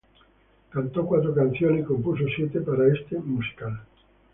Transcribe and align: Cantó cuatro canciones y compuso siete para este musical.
Cantó 0.71 1.05
cuatro 1.05 1.31
canciones 1.31 1.81
y 1.81 1.85
compuso 1.85 2.23
siete 2.35 2.61
para 2.61 2.87
este 2.91 3.19
musical. 3.19 3.81